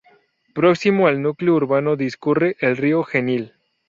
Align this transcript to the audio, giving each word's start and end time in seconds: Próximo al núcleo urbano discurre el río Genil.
Próximo 0.55 1.05
al 1.05 1.21
núcleo 1.21 1.53
urbano 1.53 1.95
discurre 1.95 2.57
el 2.59 2.75
río 2.75 3.03
Genil. 3.03 3.53